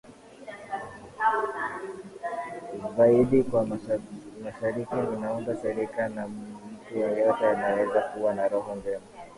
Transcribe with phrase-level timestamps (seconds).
[2.97, 3.65] zaidi kwa
[4.43, 9.05] mashariki ninaomba serikali na mtu yeyote anayeweza kuwa na roho njema